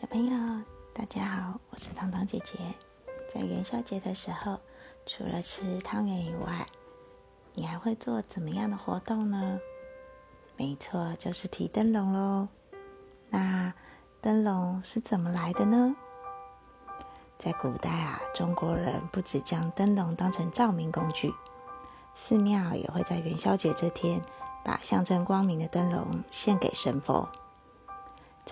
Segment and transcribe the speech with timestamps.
[0.00, 0.62] 小朋友，
[0.94, 2.54] 大家好，我是糖糖姐姐。
[3.34, 4.58] 在元宵节的时候，
[5.04, 6.66] 除了吃汤圆以外，
[7.52, 9.60] 你还会做怎么样的活动呢？
[10.56, 12.48] 没错，就是提灯笼喽。
[13.28, 13.74] 那
[14.22, 15.94] 灯笼是怎么来的呢？
[17.38, 21.30] 在古代啊，中国人不只将灯笼当成照明工具，
[22.14, 24.18] 寺庙也会在元宵节这天，
[24.64, 27.28] 把象征光明的灯笼献给神佛。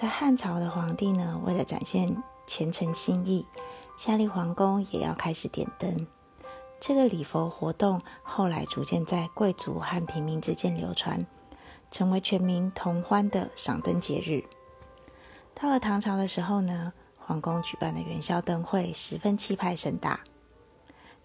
[0.00, 3.44] 在汉朝的皇帝呢，为了展现虔诚心意，
[3.96, 6.06] 下令皇宫也要开始点灯。
[6.78, 11.26] 这个礼佛活动后来逐渐在贵族和平民之间流传，
[11.90, 14.44] 成为全民同欢的赏灯节日。
[15.52, 20.20] 到了唐朝的时候呢，皇宫举办的元宵灯会十分气派盛大，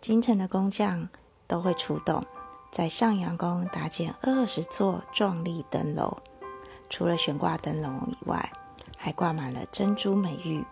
[0.01, 1.07] 京城的工匠
[1.45, 2.25] 都会出动，
[2.71, 6.17] 在上阳宫搭建二十座壮丽灯楼。
[6.89, 8.51] 除了悬挂灯笼以外，
[9.03, 10.63] 还挂满了珍珠美玉，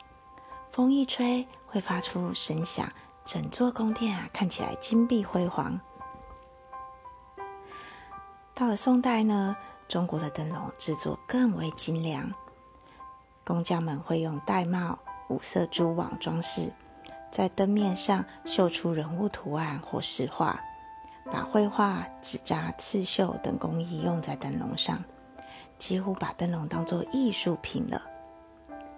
[0.71, 2.89] 风一吹会发出声响，
[3.25, 5.81] 整座宫殿啊看起来金碧辉煌。
[8.55, 9.57] 到了宋代呢，
[9.89, 12.31] 中国的灯笼制作更为精良，
[13.43, 16.71] 工匠们会用玳瑁、五色蛛网装饰，
[17.33, 20.57] 在灯面上绣出人物图案或石画，
[21.25, 25.03] 把绘画、纸扎、刺绣等工艺用在灯笼上，
[25.77, 28.01] 几乎把灯笼当作艺术品了。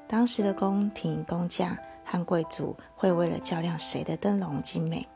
[0.08, 5.08] 当时的宫廷工匠和贵族会为了较量谁的灯笼精美，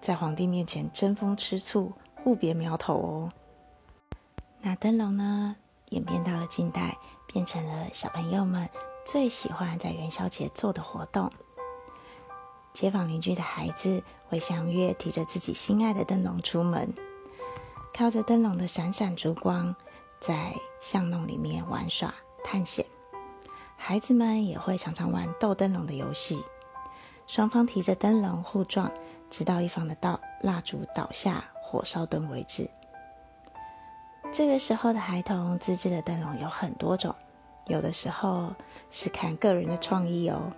[0.00, 3.32] 在皇帝面前争风吃醋，互别苗头哦。
[4.60, 5.56] 那灯笼呢，
[5.90, 8.68] 演变到了近代，变成了小朋友们
[9.06, 11.30] 最喜欢在元宵节做的活动。
[12.74, 16.92] 街坊邻居的孩子会相约提着自己心爱的灯笼出门，
[17.94, 19.74] 靠着灯笼的闪闪烛光，
[20.20, 22.84] 在巷弄里面玩耍探险。
[23.88, 26.44] 孩子们也会常常玩斗灯笼的游戏，
[27.26, 28.92] 双方提着灯笼互撞，
[29.30, 32.68] 直到一方的倒蜡烛倒下，火烧灯为止。
[34.30, 37.14] 这个时候的孩童自制的灯笼有很多种，
[37.64, 38.52] 有的时候
[38.90, 40.52] 是看个人的创意哦。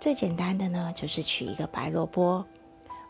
[0.00, 2.44] 最简单的呢，就是取一个白萝卜，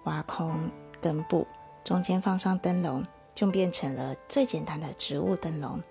[0.03, 0.69] 挖空
[1.01, 1.47] 根部，
[1.83, 3.03] 中间放上灯笼，
[3.35, 5.83] 就变成了最简单的植物灯笼。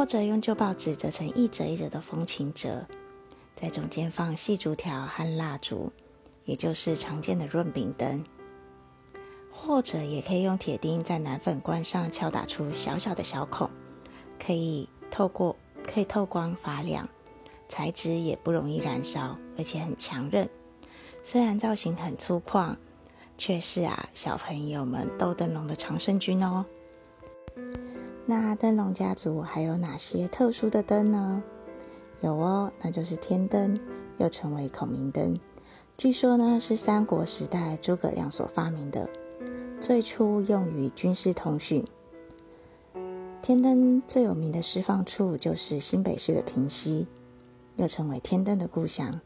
[0.00, 2.86] 或者用旧报纸折成一折一折的风琴折，
[3.54, 5.92] 在中间放细竹条和蜡烛，
[6.46, 8.24] 也就是常见的润饼灯。
[9.52, 13.68] 或者也可以用铁钉在奶粉罐上敲打出小小的小孔，
[14.42, 15.54] 可以透过
[15.86, 17.06] 可以透光发亮，
[17.68, 20.48] 材质也不容易燃烧，而且很强韧。
[21.22, 22.74] 虽然造型很粗犷，
[23.36, 26.64] 却是啊小朋友们斗灯笼的常胜军哦。
[28.30, 31.42] 那灯笼家族还有哪些特殊的灯呢？
[32.20, 33.76] 有哦，那就是天灯，
[34.18, 35.36] 又称为孔明灯。
[35.98, 39.10] 据说呢，是三国时代诸葛亮所发明的，
[39.80, 41.84] 最初用于军事通讯。
[43.42, 47.08] 天灯最有名的释放处就是新北市的平溪，
[47.74, 49.20] 又称为天灯的故乡。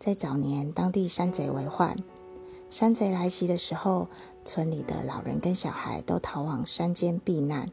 [0.00, 1.94] 在早年，当地山贼为患，
[2.68, 4.08] 山贼来袭的时候，
[4.44, 7.70] 村里的老人跟小孩都逃往山间避难。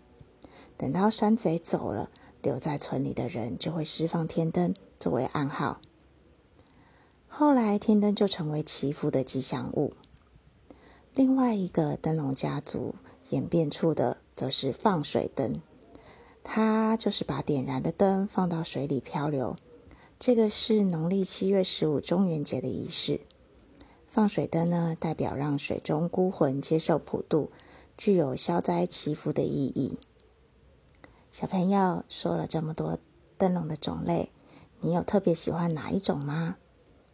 [0.81, 2.09] 等到山贼走了，
[2.41, 5.79] 留在村里的人就会释放天灯作为暗号。
[7.27, 9.93] 后来，天灯就成为祈福的吉祥物。
[11.13, 12.95] 另外一个灯笼家族
[13.29, 15.61] 演变出的，则是放水灯。
[16.43, 19.55] 它就是把点燃的灯放到水里漂流。
[20.19, 23.21] 这个是农历七月十五中元节的仪式。
[24.09, 27.51] 放水灯呢，代表让水中孤魂接受普渡，
[27.95, 29.99] 具有消灾祈福的意义。
[31.31, 32.99] 小朋友说了这么多
[33.37, 34.31] 灯笼的种类，
[34.81, 36.57] 你有特别喜欢哪一种吗？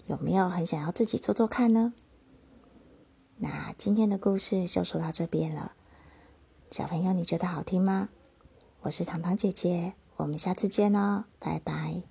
[0.07, 1.93] 有没有很想要自己做做看呢？
[3.37, 5.73] 那今天的故事就说到这边了。
[6.71, 8.09] 小朋友，你觉得好听吗？
[8.81, 12.01] 我是糖糖姐姐，我们下次见哦，拜拜。